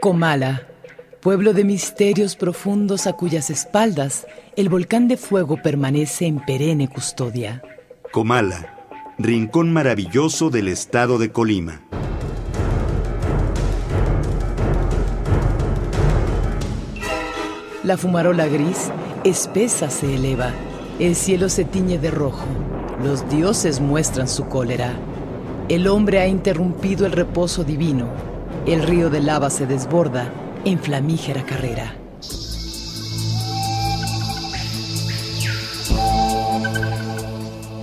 Comala, 0.00 0.66
pueblo 1.20 1.52
de 1.52 1.62
misterios 1.62 2.34
profundos 2.34 3.06
a 3.06 3.12
cuyas 3.12 3.50
espaldas 3.50 4.26
el 4.56 4.70
volcán 4.70 5.08
de 5.08 5.18
fuego 5.18 5.58
permanece 5.62 6.24
en 6.24 6.42
perenne 6.42 6.88
custodia. 6.88 7.62
Comala, 8.10 8.86
rincón 9.18 9.70
maravilloso 9.74 10.48
del 10.48 10.68
estado 10.68 11.18
de 11.18 11.32
Colima. 11.32 11.82
La 17.84 17.98
fumarola 17.98 18.46
gris, 18.46 18.90
espesa, 19.24 19.90
se 19.90 20.14
eleva. 20.14 20.54
El 20.98 21.14
cielo 21.14 21.50
se 21.50 21.66
tiñe 21.66 21.98
de 21.98 22.10
rojo. 22.10 22.46
Los 23.04 23.28
dioses 23.28 23.80
muestran 23.80 24.28
su 24.28 24.46
cólera. 24.46 24.94
El 25.68 25.86
hombre 25.88 26.20
ha 26.20 26.26
interrumpido 26.26 27.04
el 27.04 27.12
reposo 27.12 27.64
divino 27.64 28.29
el 28.66 28.82
río 28.82 29.08
de 29.10 29.20
lava 29.20 29.50
se 29.50 29.66
desborda 29.66 30.32
en 30.64 30.78
flamígera 30.78 31.44
carrera. 31.44 31.96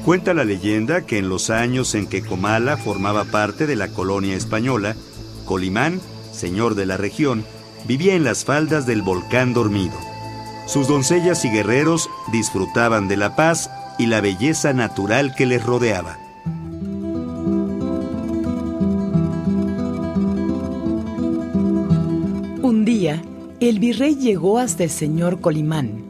Cuenta 0.06 0.34
la 0.34 0.46
leyenda 0.46 1.02
que 1.02 1.18
en 1.18 1.28
los 1.28 1.50
años 1.50 1.94
en 1.96 2.08
que 2.08 2.22
Comala 2.22 2.78
formaba 2.78 3.26
parte 3.26 3.68
de 3.68 3.76
la 3.76 3.90
colonia 3.90 4.38
española, 4.38 4.96
Colimán, 5.46 6.00
señor 6.32 6.76
de 6.76 6.86
la 6.86 6.96
región, 6.96 7.44
vivía 7.86 8.14
en 8.14 8.24
las 8.24 8.46
faldas 8.46 8.86
del 8.86 9.02
volcán 9.02 9.54
dormido. 9.54 9.98
Sus 10.66 10.88
doncellas 10.88 11.44
y 11.44 11.50
guerreros 11.50 12.10
disfrutaban 12.32 13.08
de 13.08 13.18
la 13.18 13.36
paz 13.36 13.70
y 13.98 14.06
la 14.06 14.22
belleza 14.22 14.72
natural 14.74 15.36
que 15.36 15.46
les 15.46 15.64
rodeaba. 15.64 16.27
El 23.60 23.80
virrey 23.80 24.16
llegó 24.16 24.60
hasta 24.60 24.84
el 24.84 24.90
señor 24.90 25.42
Colimán. 25.42 26.04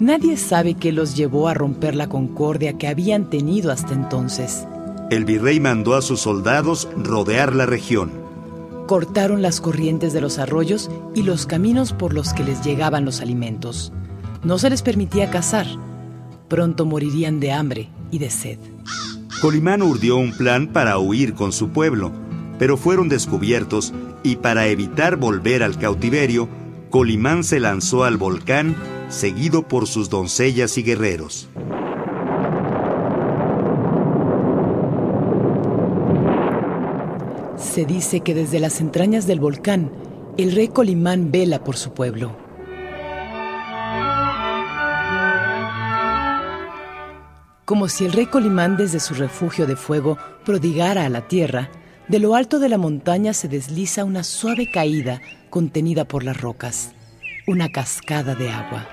Nadie 0.00 0.36
sabe 0.36 0.74
qué 0.74 0.90
los 0.90 1.16
llevó 1.16 1.48
a 1.48 1.54
romper 1.54 1.94
la 1.94 2.08
concordia 2.08 2.72
que 2.72 2.88
habían 2.88 3.30
tenido 3.30 3.70
hasta 3.70 3.94
entonces. 3.94 4.66
El 5.10 5.24
virrey 5.24 5.60
mandó 5.60 5.94
a 5.94 6.02
sus 6.02 6.20
soldados 6.20 6.88
rodear 6.96 7.54
la 7.54 7.66
región. 7.66 8.10
Cortaron 8.86 9.42
las 9.42 9.60
corrientes 9.60 10.12
de 10.12 10.20
los 10.20 10.38
arroyos 10.38 10.90
y 11.14 11.22
los 11.22 11.46
caminos 11.46 11.92
por 11.92 12.14
los 12.14 12.32
que 12.32 12.42
les 12.42 12.64
llegaban 12.64 13.04
los 13.04 13.20
alimentos. 13.20 13.92
No 14.42 14.58
se 14.58 14.70
les 14.70 14.82
permitía 14.82 15.30
cazar. 15.30 15.66
Pronto 16.48 16.84
morirían 16.84 17.38
de 17.38 17.52
hambre 17.52 17.88
y 18.10 18.18
de 18.18 18.30
sed. 18.30 18.58
Colimán 19.40 19.82
urdió 19.82 20.16
un 20.16 20.32
plan 20.32 20.68
para 20.68 20.98
huir 20.98 21.34
con 21.34 21.52
su 21.52 21.68
pueblo, 21.68 22.10
pero 22.58 22.76
fueron 22.76 23.08
descubiertos 23.08 23.94
y 24.24 24.36
para 24.36 24.66
evitar 24.66 25.16
volver 25.16 25.62
al 25.62 25.78
cautiverio, 25.78 26.48
Colimán 26.90 27.44
se 27.44 27.60
lanzó 27.60 28.04
al 28.04 28.16
volcán, 28.16 28.74
seguido 29.10 29.68
por 29.68 29.86
sus 29.86 30.08
doncellas 30.08 30.78
y 30.78 30.82
guerreros. 30.82 31.46
Se 37.58 37.84
dice 37.84 38.20
que 38.20 38.34
desde 38.34 38.58
las 38.58 38.80
entrañas 38.80 39.26
del 39.26 39.38
volcán, 39.38 39.92
el 40.38 40.52
rey 40.52 40.68
Colimán 40.68 41.30
vela 41.30 41.62
por 41.62 41.76
su 41.76 41.92
pueblo. 41.92 42.34
Como 47.66 47.88
si 47.88 48.06
el 48.06 48.12
rey 48.12 48.24
Colimán 48.24 48.78
desde 48.78 48.98
su 48.98 49.12
refugio 49.12 49.66
de 49.66 49.76
fuego 49.76 50.16
prodigara 50.42 51.04
a 51.04 51.10
la 51.10 51.28
tierra, 51.28 51.68
de 52.08 52.18
lo 52.18 52.34
alto 52.34 52.58
de 52.58 52.70
la 52.70 52.78
montaña 52.78 53.34
se 53.34 53.46
desliza 53.46 54.04
una 54.04 54.24
suave 54.24 54.70
caída 54.72 55.20
contenida 55.48 56.06
por 56.06 56.24
las 56.24 56.40
rocas, 56.40 56.92
una 57.46 57.70
cascada 57.70 58.34
de 58.34 58.50
agua. 58.50 58.88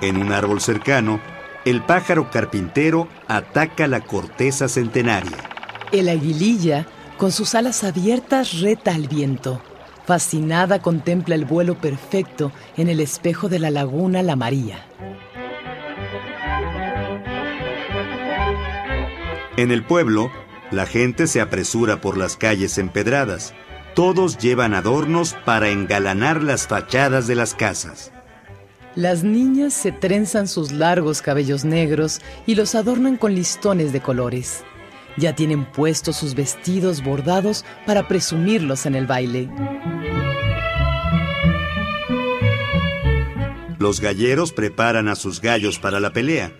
En 0.00 0.16
un 0.16 0.32
árbol 0.32 0.60
cercano, 0.60 1.20
el 1.64 1.82
pájaro 1.82 2.30
carpintero 2.30 3.08
ataca 3.28 3.86
la 3.88 4.00
corteza 4.00 4.68
centenaria. 4.68 5.36
El 5.92 6.08
aguililla, 6.08 6.86
con 7.16 7.32
sus 7.32 7.54
alas 7.54 7.82
abiertas, 7.84 8.60
reta 8.60 8.94
al 8.94 9.08
viento. 9.08 9.62
Fascinada 10.04 10.80
contempla 10.80 11.34
el 11.34 11.44
vuelo 11.44 11.80
perfecto 11.80 12.52
en 12.76 12.88
el 12.88 13.00
espejo 13.00 13.48
de 13.48 13.58
la 13.58 13.70
laguna 13.70 14.22
La 14.22 14.36
María. 14.36 14.86
En 19.56 19.70
el 19.72 19.84
pueblo, 19.84 20.30
la 20.70 20.84
gente 20.84 21.26
se 21.26 21.40
apresura 21.40 22.00
por 22.00 22.18
las 22.18 22.36
calles 22.36 22.76
empedradas. 22.78 23.54
Todos 23.96 24.36
llevan 24.36 24.74
adornos 24.74 25.34
para 25.46 25.70
engalanar 25.70 26.42
las 26.42 26.66
fachadas 26.66 27.26
de 27.26 27.34
las 27.34 27.54
casas. 27.54 28.12
Las 28.94 29.24
niñas 29.24 29.72
se 29.72 29.90
trenzan 29.90 30.48
sus 30.48 30.70
largos 30.70 31.22
cabellos 31.22 31.64
negros 31.64 32.20
y 32.44 32.56
los 32.56 32.74
adornan 32.74 33.16
con 33.16 33.34
listones 33.34 33.94
de 33.94 34.02
colores. 34.02 34.64
Ya 35.16 35.34
tienen 35.34 35.64
puestos 35.64 36.16
sus 36.16 36.34
vestidos 36.34 37.02
bordados 37.02 37.64
para 37.86 38.06
presumirlos 38.06 38.84
en 38.84 38.96
el 38.96 39.06
baile. 39.06 39.48
Los 43.78 44.02
galleros 44.02 44.52
preparan 44.52 45.08
a 45.08 45.14
sus 45.14 45.40
gallos 45.40 45.78
para 45.78 46.00
la 46.00 46.12
pelea. 46.12 46.52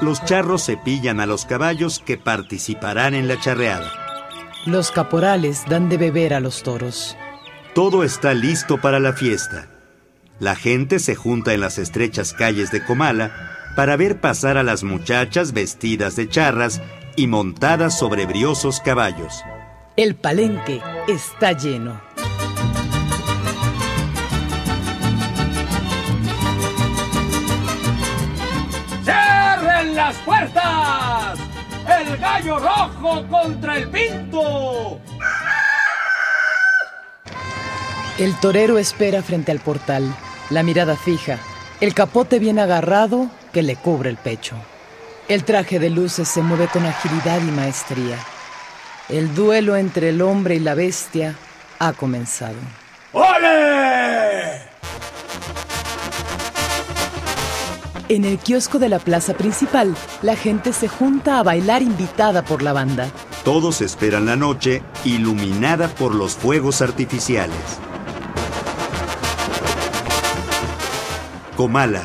Los 0.00 0.24
charros 0.24 0.64
cepillan 0.64 1.20
a 1.20 1.26
los 1.26 1.44
caballos 1.44 1.98
que 1.98 2.16
participarán 2.16 3.12
en 3.12 3.28
la 3.28 3.38
charreada. 3.38 3.99
Los 4.66 4.90
caporales 4.90 5.64
dan 5.66 5.88
de 5.88 5.96
beber 5.96 6.34
a 6.34 6.40
los 6.40 6.62
toros. 6.62 7.16
Todo 7.74 8.04
está 8.04 8.34
listo 8.34 8.78
para 8.78 9.00
la 9.00 9.14
fiesta. 9.14 9.68
La 10.38 10.54
gente 10.54 10.98
se 10.98 11.14
junta 11.14 11.54
en 11.54 11.60
las 11.60 11.78
estrechas 11.78 12.34
calles 12.34 12.70
de 12.70 12.84
Comala 12.84 13.30
para 13.74 13.96
ver 13.96 14.20
pasar 14.20 14.58
a 14.58 14.62
las 14.62 14.84
muchachas 14.84 15.52
vestidas 15.54 16.14
de 16.14 16.28
charras 16.28 16.82
y 17.16 17.26
montadas 17.26 17.98
sobre 17.98 18.26
briosos 18.26 18.80
caballos. 18.80 19.42
El 19.96 20.14
palenque 20.14 20.82
está 21.08 21.52
lleno. 21.52 21.98
¡Cierren 29.04 29.94
las 29.94 30.16
puertas! 30.18 31.29
El 32.40 32.46
gallo 32.46 32.58
rojo 32.58 33.26
contra 33.28 33.76
el 33.76 33.88
pinto. 33.88 35.00
El 38.18 38.38
torero 38.40 38.78
espera 38.78 39.22
frente 39.22 39.50
al 39.52 39.60
portal, 39.60 40.14
la 40.50 40.62
mirada 40.62 40.96
fija, 40.96 41.38
el 41.80 41.94
capote 41.94 42.38
bien 42.38 42.58
agarrado 42.58 43.28
que 43.52 43.62
le 43.62 43.76
cubre 43.76 44.10
el 44.10 44.16
pecho. 44.16 44.56
El 45.28 45.44
traje 45.44 45.78
de 45.78 45.90
luces 45.90 46.28
se 46.28 46.42
mueve 46.42 46.66
con 46.68 46.84
agilidad 46.84 47.40
y 47.40 47.50
maestría. 47.50 48.18
El 49.08 49.34
duelo 49.34 49.76
entre 49.76 50.10
el 50.10 50.22
hombre 50.22 50.56
y 50.56 50.60
la 50.60 50.74
bestia 50.74 51.36
ha 51.78 51.92
comenzado. 51.92 52.56
¡Ole! 53.12 54.29
En 58.10 58.24
el 58.24 58.38
kiosco 58.38 58.80
de 58.80 58.88
la 58.88 58.98
plaza 58.98 59.34
principal, 59.34 59.94
la 60.22 60.34
gente 60.34 60.72
se 60.72 60.88
junta 60.88 61.38
a 61.38 61.44
bailar 61.44 61.80
invitada 61.80 62.42
por 62.44 62.60
la 62.60 62.72
banda. 62.72 63.08
Todos 63.44 63.80
esperan 63.82 64.26
la 64.26 64.34
noche 64.34 64.82
iluminada 65.04 65.86
por 65.86 66.16
los 66.16 66.34
fuegos 66.34 66.82
artificiales. 66.82 67.56
Comala, 71.56 72.02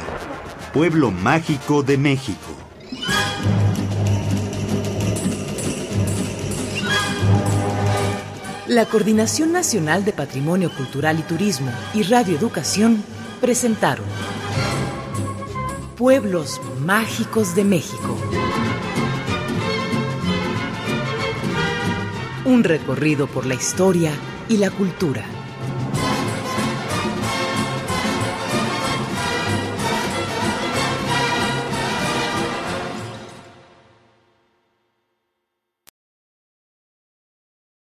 pueblo 0.75 1.09
mágico 1.09 1.81
de 1.81 1.97
México. 1.97 2.51
La 8.67 8.85
Coordinación 8.85 9.51
Nacional 9.51 10.05
de 10.05 10.13
Patrimonio 10.13 10.71
Cultural 10.71 11.17
y 11.17 11.23
Turismo 11.23 11.71
y 11.95 12.03
Radio 12.03 12.37
Educación 12.37 13.03
presentaron 13.41 14.05
Pueblos 15.97 16.59
Mágicos 16.81 17.55
de 17.55 17.63
México. 17.63 18.17
Un 22.43 22.65
recorrido 22.65 23.27
por 23.27 23.45
la 23.45 23.53
historia 23.53 24.11
y 24.49 24.57
la 24.57 24.71
cultura. 24.71 25.23